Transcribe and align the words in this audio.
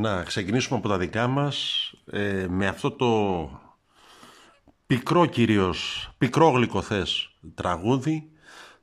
να 0.00 0.22
ξεκινήσουμε 0.22 0.78
από 0.78 0.88
τα 0.88 0.98
δικά 0.98 1.26
μας 1.26 1.86
ε, 2.10 2.46
με 2.48 2.66
αυτό 2.66 2.90
το 2.90 3.50
πικρό 4.90 5.26
κυρίως, 5.26 6.10
πικρό 6.18 6.50
γλυκοθές 6.50 7.30
τραγούδι 7.54 8.30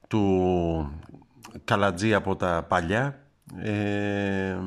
του 0.07 1.01
Καλατζή 1.63 2.13
από 2.13 2.35
τα 2.35 2.65
παλιά. 2.69 3.27
Ε, 3.57 4.57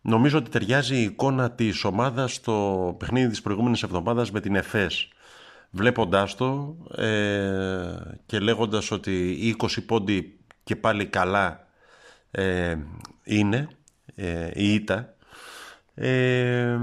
νομίζω 0.00 0.38
ότι 0.38 0.50
ταιριάζει 0.50 0.96
η 0.96 1.02
εικόνα 1.02 1.50
της 1.50 1.84
ομάδας 1.84 2.34
στο 2.34 2.96
παιχνίδι 2.98 3.28
της 3.28 3.42
προηγούμενης 3.42 3.82
εβδομάδας 3.82 4.30
με 4.30 4.40
την 4.40 4.54
ΕΦΕΣ. 4.54 5.08
Βλέποντάς 5.70 6.34
το 6.34 6.76
ε, 6.96 7.94
και 8.26 8.38
λέγοντας 8.38 8.90
ότι 8.90 9.30
οι 9.30 9.56
20 9.58 9.66
πόντι 9.86 10.38
και 10.64 10.76
πάλι 10.76 11.06
καλά 11.06 11.66
ε, 12.30 12.76
είναι 13.24 13.68
ε, 14.14 14.50
η 14.54 14.74
ήττα 14.74 15.14
ε, 15.94 16.78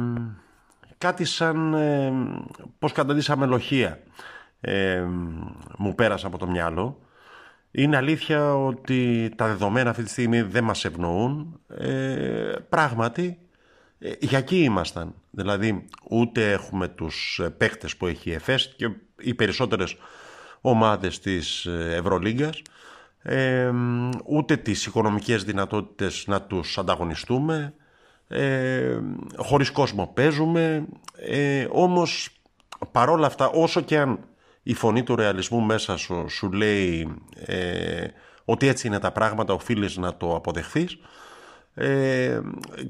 κάτι 0.99 1.25
σαν 1.25 1.73
ε, 1.73 2.11
πως 2.79 2.91
καταντήσαμε 2.91 3.45
λοχεία 3.45 3.99
ε, 4.61 5.03
μου 5.77 5.95
πέρασε 5.95 6.25
από 6.25 6.37
το 6.37 6.47
μυαλό. 6.47 6.99
Είναι 7.71 7.97
αλήθεια 7.97 8.55
ότι 8.55 9.29
τα 9.35 9.47
δεδομένα 9.47 9.89
αυτή 9.89 10.03
τη 10.03 10.09
στιγμή 10.09 10.41
δεν 10.41 10.63
μας 10.63 10.85
ευνοούν. 10.85 11.59
Ε, 11.67 12.53
πράγματι 12.69 13.37
ε, 13.99 14.11
για 14.19 14.37
εκεί 14.37 14.63
ήμασταν. 14.63 15.13
Δηλαδή 15.31 15.85
ούτε 16.09 16.51
έχουμε 16.51 16.87
τους 16.87 17.41
παίχτες 17.57 17.97
που 17.97 18.07
έχει 18.07 18.29
η 18.29 18.33
ΕΦΕΣ 18.33 18.73
και 18.77 18.89
οι 19.19 19.33
περισσότερες 19.33 19.95
ομάδες 20.61 21.19
της 21.19 21.65
Ευρωλίγκας. 21.65 22.61
Ε, 23.21 23.71
ούτε 24.25 24.57
τις 24.57 24.85
οικονομικές 24.85 25.43
δυνατότητες 25.43 26.23
να 26.27 26.41
τους 26.41 26.77
ανταγωνιστούμε 26.77 27.73
ε, 28.31 28.99
χωρίς 29.35 29.71
κόσμο 29.71 30.11
παίζουμε. 30.13 30.85
Ε, 31.15 31.67
όμως 31.71 32.29
παρόλα 32.91 33.27
αυτά 33.27 33.49
όσο 33.49 33.81
και 33.81 33.97
αν 33.99 34.19
η 34.63 34.73
φωνή 34.73 35.03
του 35.03 35.15
ρεαλισμού 35.15 35.61
μέσα 35.61 35.97
σου 35.97 36.25
σου 36.29 36.51
λέει 36.51 37.15
ε, 37.45 38.07
ότι 38.45 38.67
έτσι 38.67 38.87
είναι 38.87 38.99
τα 38.99 39.11
πράγματα 39.11 39.53
οφείλεις 39.53 39.97
να 39.97 40.17
το 40.17 40.35
αποδεχθείς 40.35 40.97
ε, 41.73 42.39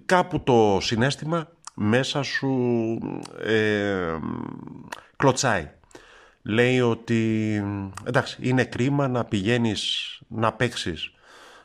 κάπου 0.05 0.43
το 0.43 0.77
συνέστημα 0.81 1.47
μέσα 1.73 2.23
σου 2.23 2.47
ε, 3.43 4.17
κλωτσάει. 5.15 5.71
Λέει 6.41 6.79
ότι 6.79 7.63
εντάξει 8.03 8.37
είναι 8.41 8.63
κρίμα 8.63 9.07
να 9.07 9.25
πηγαίνεις 9.25 10.13
να 10.27 10.53
παίξεις 10.53 11.11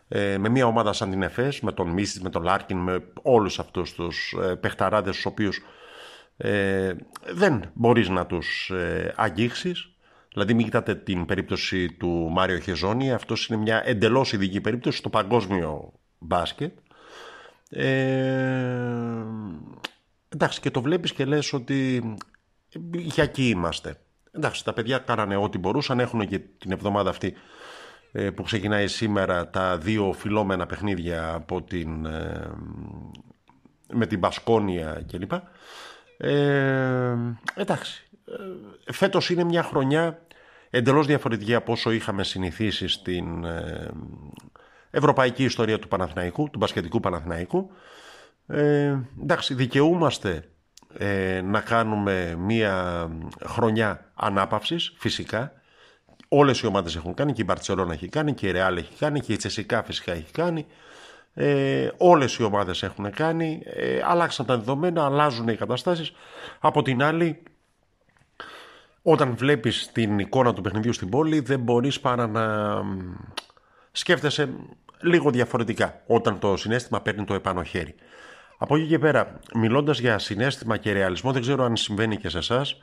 ε, 0.09 0.39
με 0.39 0.49
μια 0.49 0.67
ομάδα 0.67 0.93
σαν 0.93 1.11
την 1.11 1.23
ΕΦΕΣ, 1.23 1.61
με 1.61 1.73
τον 1.73 1.89
Μίσης, 1.89 2.21
με 2.21 2.31
τον 2.31 2.43
Λάρκιν, 2.43 2.79
με 2.79 3.05
όλους 3.23 3.59
αυτούς 3.59 3.95
τους 3.95 4.35
ε, 4.43 4.55
παιχταράδες 4.55 5.15
τους 5.15 5.27
οποίους 5.27 5.61
ε, 6.37 6.95
δεν 7.33 7.71
μπορείς 7.75 8.09
να 8.09 8.27
τους 8.27 8.71
ε, 8.71 9.13
αγγίξεις. 9.17 9.89
Δηλαδή 10.33 10.55
μην 10.55 10.65
κοιτάτε 10.65 10.95
την 10.95 11.27
περίπτωση 11.27 11.93
του 11.93 12.09
Μάριο 12.09 12.59
Χεζόνη, 12.59 13.13
αυτός 13.13 13.47
είναι 13.47 13.59
μια 13.59 13.83
εντελώς 13.85 14.33
ειδική 14.33 14.61
περίπτωση 14.61 14.99
στο 14.99 15.09
παγκόσμιο 15.09 15.93
μπάσκετ. 16.19 16.79
Ε, 17.71 19.25
εντάξει 20.29 20.61
και 20.61 20.71
το 20.71 20.83
βλέπεις 20.83 21.13
και 21.13 21.25
λες 21.25 21.53
ότι 21.53 22.03
για 22.93 23.23
εκεί 23.23 23.49
είμαστε. 23.49 24.01
Εντάξει 24.31 24.65
τα 24.65 24.73
παιδιά 24.73 24.99
κάνανε 24.99 25.37
ό,τι 25.37 25.59
μπορούσαν, 25.59 26.01
έχουν 26.01 26.29
και 26.29 26.39
την 26.39 26.73
εβδομάδα 26.73 27.11
αυτή 27.11 27.27
ε, 27.27 27.39
που 28.35 28.43
ξεκινάει 28.43 28.87
σήμερα 28.87 29.51
τα 29.51 29.79
δύο 29.79 30.13
φιλόμενα 30.13 30.67
παιχνίδια 30.67 31.33
από 31.33 31.63
την, 31.63 32.07
ε, 32.07 32.51
με 33.93 34.07
την 34.07 34.19
Μπασκόνια 34.19 35.05
κλπ. 35.11 35.33
Ε, 36.17 37.17
εντάξει, 37.55 38.07
ε, 38.87 38.93
φέτος 38.93 39.31
είναι 39.31 39.45
μια 39.45 39.63
χρονιά 39.63 40.19
εντελώς 40.71 41.07
διαφορετική 41.07 41.55
από 41.55 41.73
όσο 41.73 41.91
είχαμε 41.91 42.25
συνηθίσει 42.25 42.89
στην 42.89 43.47
ευρωπαϊκή 44.91 45.45
ιστορία 45.45 45.79
του 45.79 45.89
Παναθηναϊκού, 45.89 46.51
του 46.51 46.59
μπασκετικού 46.59 47.01
Παναθηναϊκού. 47.01 47.71
Ε, 48.47 48.97
εντάξει, 49.23 49.55
δικαιούμαστε 49.55 50.49
να 51.45 51.61
κάνουμε 51.61 52.35
μια 52.39 53.09
χρονιά 53.45 54.11
ανάπαυσης, 54.15 54.95
φυσικά, 54.99 55.53
Όλες 56.37 56.61
οι 56.61 56.67
ομάδες 56.67 56.97
έχουν 56.97 57.15
κάνει 57.15 57.33
και 57.33 57.43
η 57.43 57.45
Μπαρτσελώνα 57.47 57.93
έχει 57.93 58.09
κάνει 58.09 58.35
και 58.35 58.47
η 58.47 58.51
Ρεάλ 58.51 58.77
έχει 58.77 58.93
κάνει 58.99 59.21
και 59.21 59.33
η 59.33 59.37
Τσεσικά 59.37 59.83
φυσικά 59.83 60.13
έχει 60.13 60.33
κάνει. 60.33 60.67
Ε, 61.35 61.89
όλες 61.97 62.37
οι 62.37 62.43
ομάδες 62.43 62.83
έχουν 62.83 63.11
κάνει, 63.11 63.63
ε, 63.65 64.01
αλλάξαν 64.05 64.47
τα 64.47 64.57
δεδομένα, 64.57 65.05
αλλάζουν 65.05 65.49
οι 65.49 65.57
καταστάσεις. 65.57 66.13
Από 66.61 66.83
την 66.83 67.03
άλλη, 67.03 67.43
όταν 69.03 69.37
βλέπεις 69.37 69.91
την 69.93 70.19
εικόνα 70.19 70.55
του 70.55 70.61
παιχνιδιού 70.61 70.93
στην 70.93 71.09
πόλη, 71.09 71.41
δεν 71.41 71.61
μπορείς 71.61 72.01
παρά 72.01 72.27
να 72.27 72.75
σκέφτεσαι 73.93 74.49
λίγο 75.01 75.31
διαφορετικά 75.31 76.03
όταν 76.07 76.39
το 76.39 76.57
συνέστημα 76.57 77.01
παίρνει 77.01 77.25
το 77.25 77.35
επάνω 77.35 77.63
χέρι. 77.63 77.95
Από 78.59 78.77
εκεί 78.77 78.87
και 78.87 78.99
πέρα, 78.99 79.41
μιλώντας 79.55 79.99
για 79.99 80.19
συνέστημα 80.19 80.77
και 80.77 80.93
ρεαλισμό, 80.93 81.33
δεν 81.33 81.41
ξέρω 81.41 81.65
αν 81.65 81.77
συμβαίνει 81.77 82.17
και 82.17 82.29
σε 82.29 82.39
εσάς. 82.39 82.79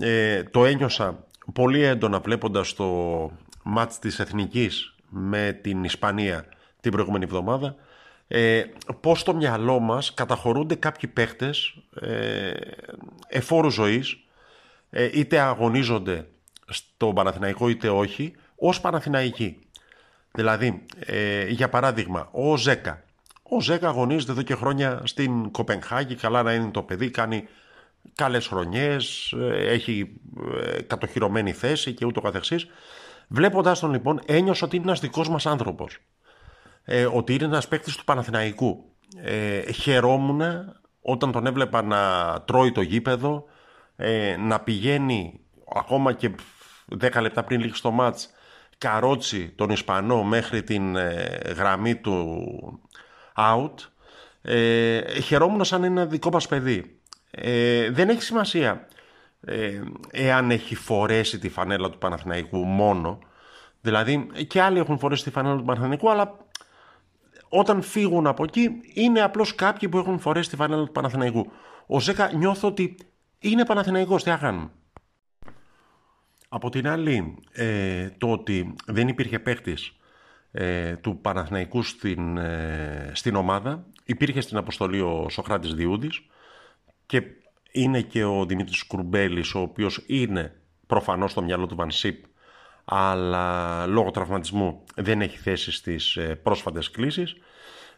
Ε, 0.00 0.42
το 0.42 0.64
ένιωσα 0.64 1.26
πολύ 1.52 1.82
έντονα 1.82 2.20
βλέποντας 2.20 2.74
το 2.74 3.30
μάτς 3.62 3.98
της 3.98 4.18
Εθνικής 4.18 4.94
με 5.08 5.58
την 5.62 5.84
Ισπανία 5.84 6.44
την 6.80 6.92
προηγούμενη 6.92 7.24
εβδομάδα 7.24 7.76
ε, 8.28 8.62
πώς 9.00 9.20
στο 9.20 9.34
μυαλό 9.34 9.78
μας 9.78 10.14
καταχωρούνται 10.14 10.74
κάποιοι 10.74 11.10
παίχτες 11.10 11.74
ε, 12.00 12.52
εφόρου 13.28 13.70
ζωής 13.70 14.16
ε, 14.90 15.10
είτε 15.12 15.38
αγωνίζονται 15.38 16.26
στο 16.68 17.12
Παναθηναϊκό 17.12 17.68
είτε 17.68 17.88
όχι 17.88 18.34
ως 18.56 18.80
Παναθηναϊκοί. 18.80 19.58
Δηλαδή, 20.32 20.82
ε, 20.98 21.46
για 21.46 21.68
παράδειγμα, 21.68 22.28
ο 22.30 22.56
Ζέκα. 22.56 23.02
Ο 23.42 23.60
Ζέκα 23.60 23.88
αγωνίζεται 23.88 24.32
εδώ 24.32 24.42
και 24.42 24.54
χρόνια 24.54 25.00
στην 25.04 25.50
Κοπενχάγη, 25.50 26.14
καλά 26.14 26.42
να 26.42 26.52
είναι 26.52 26.70
το 26.70 26.82
παιδί, 26.82 27.10
κάνει 27.10 27.48
καλές 28.14 28.46
χρονιές, 28.46 29.32
ε, 29.32 29.72
έχει 29.72 30.20
ε, 30.62 30.82
κατοχυρωμένη 30.82 31.52
θέση 31.52 31.92
και 31.92 32.04
ούτω 32.04 32.20
καθεξής. 32.20 32.66
Βλέποντας 33.28 33.80
τον 33.80 33.90
λοιπόν 33.90 34.20
ένιωσα 34.26 34.66
ότι 34.66 34.76
είναι 34.76 34.84
ένας 34.84 35.00
δικός 35.00 35.28
μας 35.28 35.46
άνθρωπος. 35.46 35.98
Ε, 36.84 37.06
ότι 37.12 37.34
είναι 37.34 37.44
ένας 37.44 37.68
παίκτης 37.68 37.96
του 37.96 38.04
Παναθηναϊκού. 38.04 38.84
Ε, 39.22 39.72
χαιρόμουν 39.72 40.42
όταν 41.00 41.32
τον 41.32 41.46
έβλεπα 41.46 41.82
να 41.82 42.32
τρώει 42.42 42.72
το 42.72 42.80
γήπεδο, 42.80 43.44
ε, 43.96 44.36
να 44.36 44.60
πηγαίνει 44.60 45.40
ακόμα 45.74 46.12
και 46.12 46.30
10 47.00 47.20
λεπτά 47.20 47.44
πριν 47.44 47.60
λήξει 47.60 47.82
το 47.82 47.90
μάτς 47.90 48.30
καρότσι 48.78 49.48
τον 49.48 49.70
Ισπανό 49.70 50.22
μέχρι 50.22 50.62
την 50.62 50.96
γραμμή 51.56 51.96
του 51.96 52.46
out. 53.36 53.74
Ε, 54.42 55.20
χαιρόμουν 55.20 55.64
σαν 55.64 55.84
ένα 55.84 56.06
δικό 56.06 56.30
μας 56.30 56.48
παιδί. 56.48 56.97
Ε, 57.30 57.90
δεν 57.90 58.08
έχει 58.08 58.22
σημασία 58.22 58.88
ε, 59.40 59.80
εάν 60.10 60.50
έχει 60.50 60.74
φορέσει 60.74 61.38
τη 61.38 61.48
φανέλα 61.48 61.90
του 61.90 61.98
Παναθηναϊκού 61.98 62.64
μόνο. 62.64 63.18
Δηλαδή 63.80 64.26
και 64.46 64.62
άλλοι 64.62 64.78
έχουν 64.78 64.98
φορέσει 64.98 65.24
τη 65.24 65.30
φανέλα 65.30 65.56
του 65.56 65.64
Παναθηναϊκού, 65.64 66.10
αλλά 66.10 66.36
όταν 67.48 67.82
φύγουν 67.82 68.26
από 68.26 68.44
εκεί 68.44 68.70
είναι 68.94 69.20
απλώς 69.20 69.54
κάποιοι 69.54 69.88
που 69.88 69.98
έχουν 69.98 70.18
φορέσει 70.18 70.50
τη 70.50 70.56
φανέλα 70.56 70.84
του 70.84 70.92
Παναθηναϊκού. 70.92 71.52
Ο 71.86 72.00
Ζέκα 72.00 72.32
νιώθω 72.32 72.68
ότι 72.68 72.96
είναι 73.38 73.64
Παναθηναϊκός, 73.64 74.22
τι 74.22 74.30
κάνουν; 74.40 74.70
Από 76.48 76.70
την 76.70 76.88
άλλη, 76.88 77.36
ε, 77.52 78.08
το 78.18 78.30
ότι 78.30 78.74
δεν 78.86 79.08
υπήρχε 79.08 79.38
παίχτης 79.38 79.96
ε, 80.50 80.96
του 80.96 81.18
Παναθηναϊκού 81.20 81.82
στην, 81.82 82.36
ε, 82.36 83.10
στην 83.14 83.34
ομάδα, 83.34 83.86
υπήρχε 84.04 84.40
στην 84.40 84.56
αποστολή 84.56 85.00
ο 85.00 85.26
Σοχράτης 85.28 85.74
Διούδης, 85.74 86.22
και 87.08 87.22
είναι 87.72 88.00
και 88.00 88.24
ο 88.24 88.44
Δημήτρης 88.46 88.82
Κουρμπέλης, 88.82 89.54
ο 89.54 89.60
οποίος 89.60 90.04
είναι 90.06 90.54
προφανώς 90.86 91.30
στο 91.30 91.42
μυαλό 91.42 91.66
του 91.66 91.76
Βανσίπ, 91.76 92.24
αλλά 92.84 93.86
λόγω 93.86 94.10
τραυματισμού 94.10 94.84
δεν 94.94 95.20
έχει 95.20 95.38
θέση 95.38 95.72
στις 95.72 96.16
ε, 96.16 96.34
πρόσφατες 96.34 96.90
κλήσεις. 96.90 97.36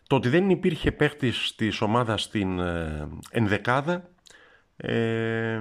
Το 0.07 0.17
ότι 0.17 0.29
δεν 0.29 0.51
υπήρχε 0.51 0.93
παίχτης 0.93 1.55
της 1.57 1.81
ομάδας 1.81 2.23
στην 2.23 2.59
ε, 2.59 3.09
ενδεκάδα, 3.31 4.09
ε, 4.77 5.61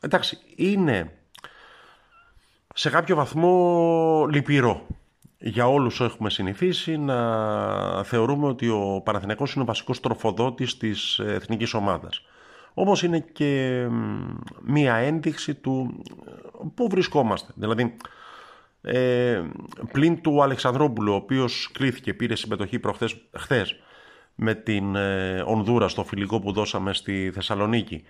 εντάξει, 0.00 0.38
είναι 0.56 1.12
σε 2.74 2.90
κάποιο 2.90 3.16
βαθμό 3.16 4.26
λυπηρό 4.30 4.86
για 5.38 5.68
όλους 5.68 6.00
έχουμε 6.00 6.30
συνηθίσει 6.30 6.96
να 6.96 8.04
θεωρούμε 8.04 8.46
ότι 8.46 8.68
ο 8.68 9.00
Παναθηναϊκός 9.04 9.52
είναι 9.52 9.62
ο 9.62 9.66
βασικός 9.66 10.00
τροφοδότης 10.00 10.76
της 10.76 11.18
εθνικής 11.18 11.74
ομάδας. 11.74 12.22
Όμως 12.80 13.02
είναι 13.02 13.18
και 13.18 13.86
μία 14.62 14.94
ένδειξη 14.94 15.54
του 15.54 16.02
πού 16.74 16.88
βρισκόμαστε. 16.88 17.52
Δηλαδή, 17.54 17.96
ε, 18.82 19.42
πλην 19.92 20.20
του 20.20 20.42
Αλεξανδρόπουλου, 20.42 21.12
ο 21.12 21.16
οποίος 21.16 21.70
κλήθηκε, 21.72 22.14
πήρε 22.14 22.36
συμμετοχή 22.36 22.78
προχθές, 22.78 23.16
χθες 23.32 23.76
με 24.34 24.54
την 24.54 24.96
ε, 24.96 25.42
Ονδούρα 25.46 25.88
στο 25.88 26.04
φιλικό 26.04 26.40
που 26.40 26.52
δώσαμε 26.52 26.94
στη 26.94 27.30
Θεσσαλονίκη. 27.34 28.04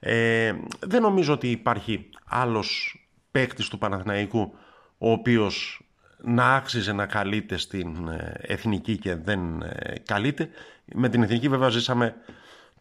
Ε, 0.00 0.52
δεν 0.80 1.02
νομίζω 1.02 1.32
ότι 1.32 1.50
υπάρχει 1.50 2.08
άλλος 2.24 2.98
παίκτης 3.30 3.68
του 3.68 3.78
Παναθηναϊκού 3.78 4.54
ο 4.98 5.10
οποίος 5.10 5.82
να 6.22 6.54
άξιζε 6.54 6.92
να 6.92 7.06
καλείται 7.06 7.56
στην 7.56 8.08
ε, 8.08 8.34
εθνική 8.40 8.96
και 8.96 9.14
δεν 9.14 9.62
ε, 9.62 9.94
καλείται. 10.04 10.48
Με 10.94 11.08
την 11.08 11.22
εθνική 11.22 11.48
βέβαια 11.48 11.68
ζήσαμε 11.68 12.14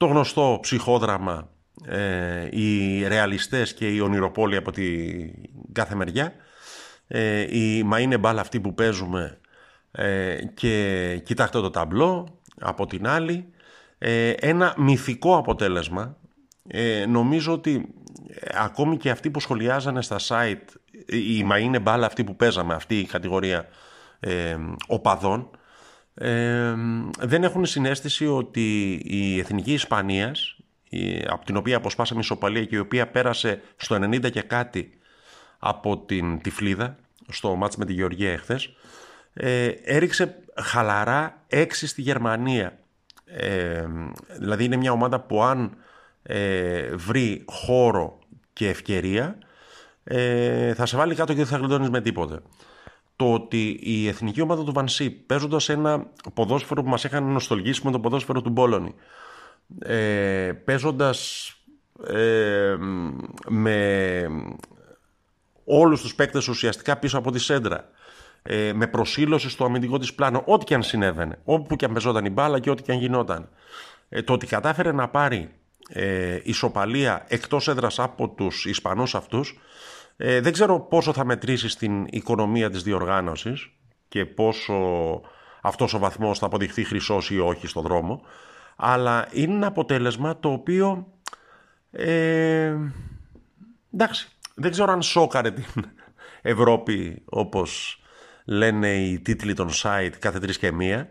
το 0.02 0.08
γνωστό 0.08 0.58
ψυχόδραμα 0.62 1.50
ε, 1.86 2.48
οι 2.52 3.08
ρεαλιστές 3.08 3.74
και 3.74 3.88
οι 3.88 4.00
ονειροπόλοι 4.00 4.56
από 4.56 4.72
την 4.72 5.34
κάθε 5.72 5.96
μεριά. 5.96 6.34
Ε, 7.08 7.58
η, 7.58 7.84
μα 7.84 8.00
είναι 8.00 8.18
μπάλα 8.18 8.42
αυτή 8.42 8.60
που 8.60 8.74
παίζουμε 8.74 9.38
και 10.54 11.22
κοιτάξτε 11.24 11.60
το 11.60 11.70
ταμπλό 11.70 12.40
από 12.60 12.86
την 12.86 13.08
άλλη. 13.08 13.46
ένα 14.40 14.74
μυθικό 14.78 15.38
αποτέλεσμα. 15.38 16.18
νομίζω 17.08 17.54
ότι 17.54 17.88
ακόμη 18.54 18.98
και 18.98 19.10
αυτοί 19.10 19.32
που 19.32 19.40
σχολιάζανε 19.40 20.02
στα 20.02 20.18
site 20.28 20.76
η 21.06 21.44
μα 21.44 21.58
είναι 21.58 21.80
μπάλα 21.80 22.06
αυτή 22.06 22.24
που 22.24 22.36
παίζαμε, 22.36 22.74
αυτή 22.74 23.00
η 23.00 23.06
κατηγορία 23.06 23.68
ε, 24.20 24.58
οπαδών, 24.88 25.50
ε, 26.14 26.74
δεν 27.20 27.44
έχουν 27.44 27.66
συνέστηση 27.66 28.28
ότι 28.28 28.92
η 29.04 29.40
Εθνική 29.40 29.74
Ισπανίας, 29.74 30.58
η, 30.90 31.26
από 31.28 31.46
την 31.46 31.58
οποία 31.58 31.78
αποσπάσαμε 31.78 32.20
ισοπαλία 32.20 32.66
και 32.66 32.76
η 32.76 32.80
οποία 32.80 33.08
πέρασε 33.08 33.62
στο 33.76 33.96
90 33.96 34.32
και 34.32 34.42
κάτι 34.42 34.98
από 35.60 35.98
την 35.98 36.42
Τυφλίδα, 36.42 36.98
στο 37.28 37.56
μάτς 37.56 37.76
με 37.76 37.86
τη 37.86 37.94
Γεωργία 37.94 38.32
εχθές, 38.32 38.74
ε, 39.34 39.68
έριξε 39.68 40.44
χαλαρά 40.56 41.44
έξι 41.48 41.88
στη 41.88 42.02
Γερμανία. 42.02 42.80
Ε, 43.26 43.86
δηλαδή 44.40 44.64
είναι 44.64 44.76
μια 44.76 44.92
ομάδα 44.92 45.20
που 45.20 45.44
αν 45.44 45.78
ε, 46.24 46.96
βρει 46.96 47.44
χώρο 47.48 48.20
και 48.54 48.70
ευκαιρία 48.70 49.38
ε, 50.04 50.74
θα 50.74 50.86
σε 50.86 50.98
βάλει 50.98 51.16
κάτω 51.16 51.32
και 51.32 51.38
δεν 51.38 51.48
θα 51.48 51.58
γλιτώνεις 51.58 51.90
με 51.90 52.02
τίποτε. 52.02 52.40
Το 53.16 53.34
ότι 53.34 53.80
η 53.82 54.08
εθνική 54.08 54.42
ομάδα 54.42 54.64
του 54.64 54.72
Βανσί 54.72 55.10
παίζοντας 55.10 55.70
ένα 55.70 56.06
ποδόσφαιρο 56.34 56.84
που 56.84 56.90
μας 56.90 57.04
είχαν 57.04 57.24
νοστολγήσει 57.24 57.82
με 57.84 57.92
το 57.92 58.00
ποδόσφαιρο 58.00 58.42
του 58.42 58.50
Μπόλωνη, 58.50 58.96
ε, 59.80 60.52
παίζοντας 60.66 61.52
ε, 62.08 62.76
με 63.48 64.28
όλους 65.66 66.02
τους 66.02 66.16
παίκτες 66.16 66.48
ουσιαστικά 66.48 66.98
πίσω 66.98 67.18
από 67.18 67.32
τη 67.32 67.40
σέντρα, 67.40 67.90
ε, 68.44 68.74
με 68.74 68.88
προσήλωση 68.88 69.50
στο 69.50 69.66
αμυντικό 69.66 69.98
της 69.98 70.14
πλάνο, 70.14 70.44
ό,τι 70.46 70.66
και 70.66 70.74
αν 70.74 70.84
συνέβαινε, 70.84 71.40
όπου 71.44 71.76
και 71.76 71.86
αν 71.86 71.92
παίζονταν 71.92 72.26
η 72.26 72.30
μπάλα 72.30 72.60
και 72.60 72.70
ό,τι 72.70 72.84
και 72.84 72.92
αν 72.92 72.98
γινόταν. 72.98 73.50
Ε, 74.10 74.22
το 74.22 74.34
ότι 74.34 74.46
κατάφερε 74.46 74.92
να 74.92 75.08
πάρει 75.08 75.50
ε, 75.90 76.40
ισοπαλία 76.44 77.26
εκτός 77.28 77.68
έδρας 77.68 78.00
από 78.00 78.30
τους 78.30 78.66
Ισπανούς 78.66 79.16
αυτούς 79.16 79.60
ε, 80.24 80.42
δεν 80.42 80.54
ξέρω 80.54 80.80
πόσο 80.80 81.14
θα 81.14 81.26
μετρήσεις 81.26 81.72
στην 81.72 82.06
οικονομία 82.10 82.70
της 82.70 82.84
διοργάνωσης 82.84 83.70
και 84.08 84.26
πόσο 84.26 84.74
αυτός 85.62 85.94
ο 85.94 86.00
βαθμός 86.00 86.40
θα 86.40 86.46
αποδειχθεί 86.46 86.84
χρυσός 86.84 87.30
ή 87.32 87.40
όχι 87.40 87.68
στον 87.68 87.84
δρόμο, 87.84 88.22
αλλά 88.76 89.28
είναι 89.32 89.54
ένα 89.54 89.68
αποτέλεσμα 89.68 90.40
το 90.40 90.52
οποίο, 90.52 91.08
ε, 91.92 92.76
εντάξει, 93.94 94.28
δεν 94.56 94.72
ξέρω 94.72 94.92
αν 94.92 95.02
σόκαρε 95.02 95.52
την 95.52 95.86
Ευρώπη 96.42 97.22
όπως 97.26 98.02
λένε 98.46 98.94
οι 98.94 99.20
τίτλοι 99.20 99.54
των 99.54 99.70
site 99.84 100.14
κάθε 100.20 100.40
τρεις 100.40 100.58
και 100.58 100.72
μία, 100.72 101.10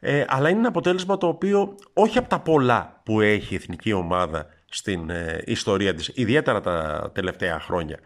ε, 0.00 0.24
αλλά 0.28 0.48
είναι 0.48 0.58
ένα 0.58 0.68
αποτέλεσμα 0.68 1.18
το 1.18 1.26
οποίο 1.26 1.74
όχι 1.92 2.18
από 2.18 2.28
τα 2.28 2.40
πολλά 2.40 3.00
που 3.04 3.20
έχει 3.20 3.54
η 3.54 3.56
εθνική 3.56 3.92
ομάδα 3.92 4.46
στην 4.68 5.10
ε, 5.10 5.42
ιστορία 5.46 5.94
της, 5.94 6.10
ιδιαίτερα 6.14 6.60
τα 6.60 7.10
τελευταία 7.14 7.60
χρόνια, 7.60 7.98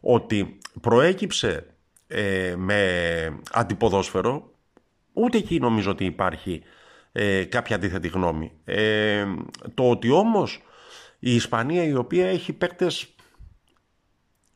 ότι 0.00 0.58
προέκυψε 0.80 1.66
ε, 2.06 2.54
με 2.56 3.40
αντιποδόσφαιρο, 3.52 4.54
ούτε 5.12 5.38
εκεί 5.38 5.58
νομίζω 5.58 5.90
ότι 5.90 6.04
υπάρχει 6.04 6.62
ε, 7.12 7.44
κάποια 7.44 7.76
αντίθετη 7.76 8.08
γνώμη. 8.08 8.52
Ε, 8.64 9.24
το 9.74 9.90
ότι 9.90 10.10
όμως 10.10 10.62
η 11.18 11.34
Ισπανία 11.34 11.84
η 11.84 11.94
οποία 11.94 12.28
έχει 12.28 12.52
παίκτες 12.52 13.14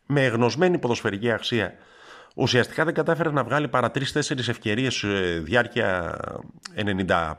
με 0.07 0.27
γνωσμένη 0.27 0.79
ποδοσφαιρική 0.79 1.31
αξία 1.31 1.75
ουσιαστικά 2.35 2.85
δεν 2.85 2.95
κατάφερε 2.95 3.31
να 3.31 3.45
βγάλει 3.45 3.69
παρά 3.69 3.91
τρεις-τέσσερις 3.91 4.49
ευκαιρίες 4.49 4.95
σε 4.95 5.09
διάρκεια 5.39 6.19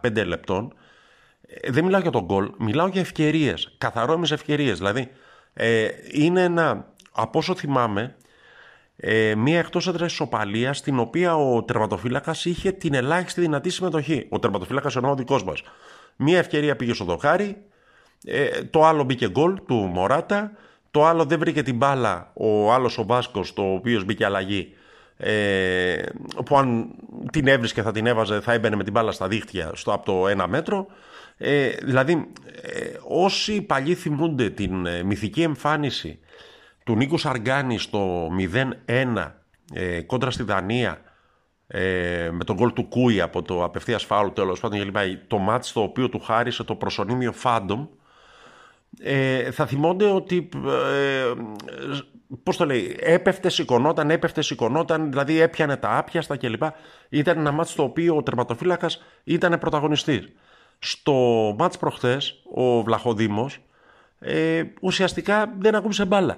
95 0.02 0.26
λεπτών 0.26 0.74
δεν 1.68 1.84
μιλάω 1.84 2.02
για 2.02 2.12
τον 2.12 2.24
γκολ, 2.24 2.52
μιλάω 2.58 2.88
για 2.88 3.02
ευκαιρίες, 3.02 3.76
καθαρόμες 3.78 4.32
ευκαιρίες. 4.32 4.78
Δηλαδή, 4.78 5.12
είναι 6.12 6.42
ένα 6.42 6.95
από 7.16 7.40
όσο 7.40 7.56
θυμάμαι, 7.56 8.16
ε, 8.98 9.36
μία 9.36 9.60
εκτός 9.60 9.88
έδρα 9.88 10.06
ισοπαλία 10.06 10.74
στην 10.74 11.00
οποία 11.00 11.36
ο 11.36 11.64
τερματοφύλακας 11.64 12.46
είχε 12.46 12.72
την 12.72 12.94
ελάχιστη 12.94 13.42
δυνατή 13.42 13.70
συμμετοχή. 13.70 14.26
Ο 14.30 14.40
τερματοφύλακας 14.40 14.96
εννοώ 14.96 15.12
ο 15.12 15.16
δικός 15.16 15.44
μας. 15.44 15.64
Μία 16.16 16.38
ευκαιρία 16.38 16.76
πήγε 16.76 16.94
στο 16.94 17.06
δοκάρι, 17.06 17.58
ε, 18.26 18.64
το 18.64 18.86
άλλο 18.86 19.04
μπήκε 19.04 19.30
γκολ 19.30 19.60
του 19.68 19.76
Μωράτα, 19.76 20.52
το 20.92 21.06
άλλο 21.06 21.26
δεν 21.26 21.40
βρήκε 21.40 21.64
την 21.64 21.76
μπάλα 21.76 22.32
ο 22.34 22.74
άλλος 22.74 22.98
ο 22.98 23.06
Βάσκος, 23.06 23.54
το 23.54 23.62
οποίος 23.62 24.04
μπήκε 24.04 24.26
αλλαγή. 24.26 24.74
Ε, 25.18 26.04
που 26.46 26.58
αν 26.58 26.88
την 27.32 27.48
έβρισκε 27.48 27.82
θα 27.82 27.92
την 27.92 28.06
έβαζε 28.06 28.40
θα 28.40 28.54
έμπαινε 28.54 28.76
με 28.76 28.84
την 28.84 28.92
μπάλα 28.92 29.12
στα 29.12 29.28
δίχτυα 29.28 29.72
στο, 29.74 29.94
από 29.94 30.06
το 30.06 30.28
ένα 30.28 30.48
μέτρο 30.48 30.88
ε, 31.38 31.70
δηλαδή 31.70 32.32
ε, 32.62 32.92
όσοι 33.08 33.62
παλιοί 33.62 33.96
θυμούνται 33.96 34.50
την 34.50 34.86
ε, 34.86 35.04
μυθική 35.04 35.42
εμφάνιση 35.42 36.20
του 36.86 36.96
Νίκου 36.96 37.18
Σαργκάνη 37.18 37.78
στο 37.78 38.30
0-1 38.88 39.32
ε, 39.74 40.02
κόντρα 40.02 40.32
στη 40.32 40.44
Δανία 40.44 41.02
ε, 41.68 42.30
με 42.32 42.44
τον 42.44 42.56
γκολ 42.56 42.74
του 42.74 42.88
Κούη 42.88 43.22
από 43.22 43.42
το 43.42 43.64
απευθείας 43.64 44.04
φάουλ 44.04 44.30
τέλος 44.30 44.60
πάντων 44.60 44.92
το 45.28 45.38
ματς 45.38 45.72
το 45.72 45.82
οποίο 45.82 46.10
του 46.10 46.20
χάρισε 46.20 46.64
το 46.64 46.76
προσωνύμιο 46.76 47.32
Φάντομ. 47.32 47.86
Ε, 49.00 49.52
θα 49.52 49.66
θυμόνται 49.66 50.06
ότι 50.06 50.50
ε, 50.94 51.34
πώς 52.44 52.58
το 52.58 52.66
λέει 52.66 52.96
έπεφτε 53.00 53.50
σηκωνόταν, 53.50 54.10
έπεφτε 54.10 54.42
σηκωνόταν 54.42 55.10
δηλαδή 55.10 55.40
έπιανε 55.40 55.78
τα 55.78 55.98
άπιαστα 55.98 56.38
κλπ 56.38 56.64
ήταν 57.10 57.38
ένα 57.38 57.52
μάτς 57.52 57.76
το 57.76 57.84
οποίο 57.84 58.16
ο 58.16 58.24
τερματοφύλακας 58.24 59.04
ήταν 59.24 59.60
πρωταγωνιστής. 59.60 60.28
Στο 60.80 61.14
μάτς 61.58 61.78
προχθές 61.78 62.42
ο 62.54 62.82
Βλαχοδήμος 62.82 63.60
ε, 64.20 64.64
ουσιαστικά 64.82 65.54
δεν 65.60 65.76
ακούμπησε 65.76 66.06
μπάλα 66.06 66.38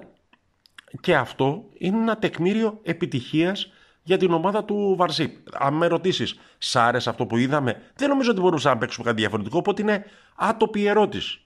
και 1.00 1.16
αυτό 1.16 1.64
είναι 1.78 1.96
ένα 1.96 2.18
τεκμήριο 2.18 2.80
επιτυχίας 2.82 3.72
για 4.02 4.16
την 4.16 4.32
ομάδα 4.32 4.64
του 4.64 4.94
Βαρσίπ. 4.98 5.36
Αν 5.52 5.74
με 5.74 5.86
ρωτήσεις, 5.86 6.38
σ' 6.58 6.76
άρεσε 6.76 7.10
αυτό 7.10 7.26
που 7.26 7.36
είδαμε, 7.36 7.82
δεν 7.94 8.08
νομίζω 8.08 8.30
ότι 8.30 8.40
μπορούσαμε 8.40 8.74
να 8.74 8.80
παίξουμε 8.80 9.06
κάτι 9.06 9.20
διαφορετικό, 9.20 9.58
οπότε 9.58 9.82
είναι 9.82 10.04
άτοπη 10.36 10.84
ερώτηση. 10.86 11.40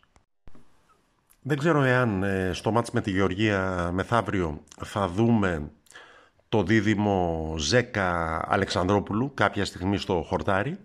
Δεν 1.43 1.59
ξέρω 1.59 1.83
εάν 1.83 2.23
ε, 2.23 2.51
στο 2.53 2.71
μάτς 2.71 2.91
με 2.91 3.01
τη 3.01 3.11
Γεωργία 3.11 3.91
μεθαύριο 3.93 4.63
θα 4.85 5.09
δούμε 5.09 5.71
το 6.49 6.63
δίδυμο 6.63 7.55
Ζέκα 7.59 8.41
Αλεξανδρόπουλου 8.49 9.35
κάποια 9.35 9.65
στιγμή 9.65 9.97
στο 9.97 10.25
χορτάρι. 10.27 10.79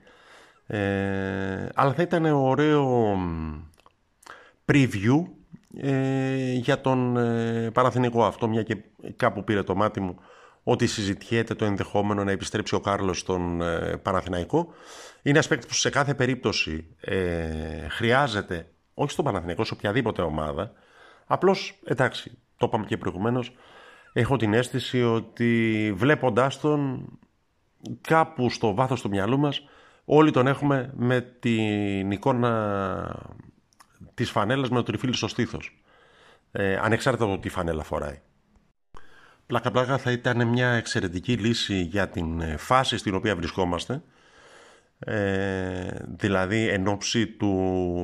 Ε, 0.67 1.67
αλλά 1.75 1.93
θα 1.93 2.01
ήταν 2.01 2.25
ωραίο 2.25 3.17
preview 4.65 5.25
ε, 5.81 6.53
για 6.53 6.81
τον 6.81 7.17
ε, 7.17 7.71
Παναθηνικό 7.71 8.25
αυτό, 8.25 8.47
μια 8.47 8.63
και 8.63 8.77
κάπου 9.15 9.43
πήρε 9.43 9.63
το 9.63 9.75
μάτι 9.75 9.99
μου 9.99 10.19
ότι 10.69 10.87
συζητιέται 10.87 11.53
το 11.53 11.65
ενδεχόμενο 11.65 12.23
να 12.23 12.31
επιστρέψει 12.31 12.75
ο 12.75 12.79
Κάρλος 12.79 13.19
στον 13.19 13.61
ε, 13.61 13.97
Παναθηναϊκό. 13.97 14.73
Είναι 15.21 15.39
ασπέκτη 15.39 15.67
που 15.67 15.73
σε 15.73 15.89
κάθε 15.89 16.13
περίπτωση 16.13 16.87
ε, 16.99 17.87
χρειάζεται, 17.89 18.69
όχι 18.93 19.11
στον 19.11 19.25
Παναθηναϊκό, 19.25 19.63
σε 19.63 19.73
οποιαδήποτε 19.73 20.21
ομάδα. 20.21 20.71
Απλώς, 21.25 21.79
εντάξει, 21.83 22.37
το 22.57 22.65
είπαμε 22.65 22.85
και 22.85 22.97
προηγουμένως, 22.97 23.51
έχω 24.13 24.37
την 24.37 24.53
αίσθηση 24.53 25.03
ότι 25.03 25.93
βλέποντάς 25.95 26.59
τον 26.59 27.09
κάπου 28.01 28.49
στο 28.49 28.73
βάθος 28.73 29.01
του 29.01 29.09
μυαλού 29.09 29.37
μας, 29.37 29.61
όλοι 30.05 30.31
τον 30.31 30.47
έχουμε 30.47 30.91
με 30.95 31.21
την 31.21 32.11
εικόνα 32.11 33.35
της 34.17 34.31
φανέλας 34.31 34.69
με 34.69 34.75
το 34.75 34.83
τριφύλι 34.83 35.13
στο 35.13 35.27
στήθος. 35.27 35.81
Ε, 36.51 36.77
ανεξάρτητα 36.77 37.25
από 37.25 37.33
το 37.33 37.39
τι 37.39 37.49
φανέλα 37.49 37.83
φοράει. 37.83 38.21
πλάκα 39.45 39.71
πλάκα 39.71 39.97
θα 39.97 40.11
ήταν 40.11 40.47
μια 40.47 40.69
εξαιρετική 40.69 41.33
λύση 41.33 41.81
για 41.81 42.09
την 42.09 42.41
ε, 42.41 42.57
φάση 42.57 42.97
στην 42.97 43.15
οποία 43.15 43.35
βρισκόμαστε 43.35 44.01
ε, 44.99 45.89
δηλαδή 46.07 46.67
εν 46.67 46.87
ώψη 46.87 47.27
του 47.27 47.47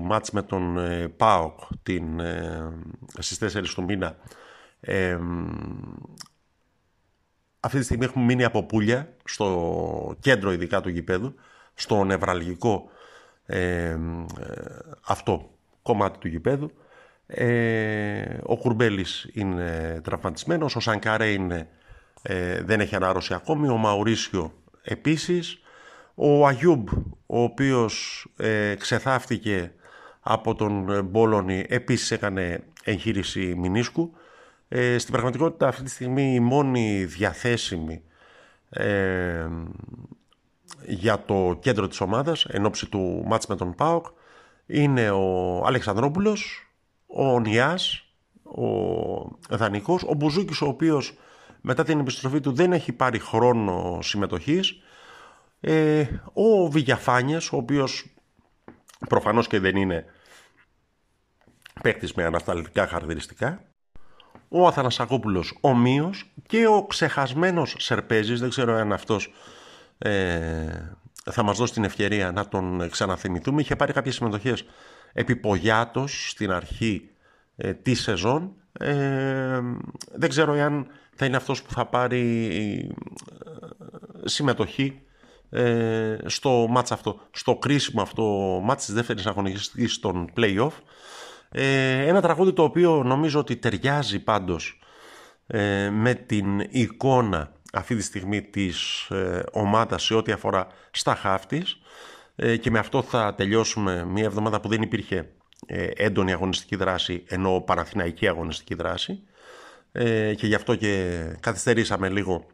μάτς 0.03 0.31
με 0.31 0.41
τον 0.41 0.77
ε, 0.77 1.07
ΠΑΟΚ 1.07 1.59
την, 1.83 2.19
ε, 2.19 2.71
στις 3.19 3.57
4 3.57 3.63
του 3.75 3.83
μήνα 3.83 4.17
ε, 4.79 5.19
αυτή 7.59 7.77
τη 7.77 7.83
στιγμή 7.83 8.05
έχουμε 8.05 8.25
μείνει 8.25 8.43
από 8.43 8.63
πουλια 8.63 9.15
στο 9.25 10.15
κέντρο 10.19 10.51
ειδικά 10.51 10.81
του 10.81 10.89
γηπέδου 10.89 11.35
στο 11.73 12.03
νευραλγικό 12.03 12.89
ε, 13.45 13.97
αυτό 15.07 15.52
κομμάτι 15.83 16.19
του 16.19 16.27
γηπέδου 16.27 16.71
ε, 17.27 18.37
ο 18.43 18.57
Κουρμπέλης 18.57 19.29
είναι 19.33 19.99
τραυματισμένος, 20.03 20.75
ο 20.75 20.79
Σανκάρε 20.79 21.31
είναι, 21.31 21.67
ε, 22.21 22.61
δεν 22.61 22.79
έχει 22.79 22.95
ανάρρωση 22.95 23.33
ακόμη, 23.33 23.67
ο 23.67 23.77
Μαουρίσιο 23.77 24.53
επίσης, 24.81 25.61
ο 26.15 26.47
Αγιούμπ, 26.47 26.87
ο 27.25 27.41
οποίος 27.41 28.27
ε, 28.37 28.75
ξεθάφτηκε 28.75 29.71
από 30.19 30.55
τον 30.55 31.05
Μπόλωνη, 31.05 31.65
επίσης 31.69 32.11
έκανε 32.11 32.63
εγχείρηση 32.83 33.55
μηνίσκου. 33.57 34.13
Ε, 34.67 34.97
στην 34.97 35.11
πραγματικότητα 35.11 35.67
αυτή 35.67 35.83
τη 35.83 35.89
στιγμή 35.89 36.33
η 36.33 36.39
μόνη 36.39 37.05
διαθέσιμη 37.05 38.01
ε, 38.69 39.47
για 40.85 41.23
το 41.25 41.57
κέντρο 41.61 41.87
της 41.87 42.01
ομάδας, 42.01 42.45
εν 42.45 42.65
ώψη 42.65 42.89
του 42.89 43.23
μάτς 43.27 43.47
με 43.47 43.55
τον 43.55 43.75
ΠΑΟΚ, 43.75 44.05
είναι 44.65 45.09
ο 45.09 45.57
Αλεξανδρόπουλος, 45.65 46.67
ο 47.05 47.39
Νιάς, 47.39 48.05
ο 48.43 48.67
Δανικός, 49.49 50.03
ο 50.03 50.13
Μπουζούκης 50.13 50.61
ο 50.61 50.67
οποίος 50.67 51.17
μετά 51.61 51.83
την 51.83 51.99
επιστροφή 51.99 52.39
του 52.39 52.51
δεν 52.51 52.73
έχει 52.73 52.91
πάρει 52.91 53.19
χρόνο 53.19 53.99
συμμετοχής, 54.01 54.81
ε, 55.59 56.05
ο 56.33 56.67
Βηγιαφάνιας, 56.67 57.51
ο 57.51 57.57
οποίος 57.57 58.05
προφανώς 59.09 59.47
και 59.47 59.59
δεν 59.59 59.75
είναι 59.75 60.05
παίκτης 61.81 62.13
με 62.13 62.23
ανασταλτικά 62.23 62.87
χαρακτηριστικά, 62.87 63.61
ο 64.49 64.67
Αθανασακόπουλος 64.67 65.57
ομοίως 65.61 66.31
και 66.47 66.67
ο 66.67 66.85
ξεχασμένος 66.85 67.75
Σερπέζης, 67.79 68.39
δεν 68.39 68.49
ξέρω 68.49 68.73
αν 68.73 68.93
αυτός 68.93 69.33
ε, 69.97 70.95
θα 71.31 71.43
μας 71.43 71.57
δώσει 71.57 71.73
την 71.73 71.83
ευκαιρία 71.83 72.31
να 72.31 72.47
τον 72.47 72.89
ξαναθυμηθούμε, 72.89 73.61
είχε 73.61 73.75
πάρει 73.75 73.93
κάποιες 73.93 74.15
συμμετοχές 74.15 74.65
επιπογιάτος 75.13 76.29
στην 76.29 76.51
αρχή 76.51 77.09
ε, 77.55 77.73
τη 77.73 77.93
σεζόν. 77.93 78.51
Ε, 78.71 79.59
δεν 80.13 80.29
ξέρω 80.29 80.53
αν 80.53 80.87
θα 81.15 81.25
είναι 81.25 81.37
αυτός 81.37 81.63
που 81.63 81.71
θα 81.71 81.85
πάρει 81.85 82.47
ε, 82.83 84.27
συμμετοχή 84.27 85.01
ε, 85.49 86.17
στο 86.25 86.67
μάτς 86.69 86.91
αυτό, 86.91 87.19
στο 87.31 87.55
κρίσιμο 87.55 88.01
αυτό 88.01 88.23
μάτς 88.63 88.85
της 88.85 88.93
δεύτερης 88.93 89.25
αγωνιστικής 89.25 89.99
των 89.99 90.29
play-off. 90.35 90.71
Ε, 91.49 92.07
ένα 92.07 92.21
τραγούδι 92.21 92.53
το 92.53 92.63
οποίο 92.63 93.03
νομίζω 93.03 93.39
ότι 93.39 93.55
ταιριάζει 93.55 94.19
πάντως 94.19 94.79
ε, 95.47 95.89
με 95.89 96.13
την 96.13 96.59
εικόνα 96.59 97.51
αυτή 97.73 97.95
τη 97.95 98.01
στιγμή 98.01 98.41
της 98.41 99.07
ε, 99.09 99.43
ομάδας 99.51 100.03
σε 100.03 100.13
ό,τι 100.13 100.31
αφορά 100.31 100.67
στα 100.91 101.15
χάφτης 101.15 101.77
ε, 102.35 102.57
και 102.57 102.71
με 102.71 102.79
αυτό 102.79 103.01
θα 103.01 103.35
τελειώσουμε 103.35 104.05
μια 104.05 104.23
εβδομάδα 104.23 104.59
που 104.59 104.67
δεν 104.67 104.81
υπήρχε 104.81 105.29
ε, 105.65 105.87
έντονη 105.95 106.31
αγωνιστική 106.31 106.75
δράση 106.75 107.23
ενώ 107.27 107.61
παραθυναϊκή 107.61 108.27
αγωνιστική 108.27 108.75
δράση. 108.75 109.23
Ε, 109.91 110.33
και 110.33 110.47
γι' 110.47 110.55
αυτό 110.55 110.75
και 110.75 111.23
καθυστερήσαμε 111.39 112.09
λίγο 112.09 112.45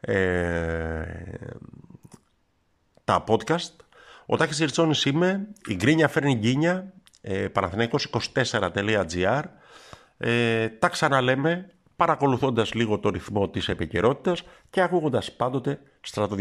ε, 0.00 1.04
τα 3.04 3.24
podcast. 3.26 3.74
Ο 4.26 4.36
Τάκης 4.36 4.58
Ριτσόνης 4.58 5.04
είμαι, 5.04 5.48
η 5.66 5.74
Γκρίνια 5.74 6.08
φέρνει 6.08 6.34
γκίνια, 6.34 6.92
ε, 7.20 7.46
παραθυναϊκός24.gr 7.54 9.42
ε, 10.18 10.68
τα 10.68 10.88
ξαναλέμε 10.88 11.70
παρακολουθώντας 12.00 12.74
λίγο 12.74 12.98
το 12.98 13.08
ρυθμό 13.08 13.48
της 13.48 13.68
επικαιρότητας 13.68 14.42
και 14.70 14.80
ακούγοντας 14.80 15.32
πάντοτε 15.32 15.80
Στράτο 16.00 16.36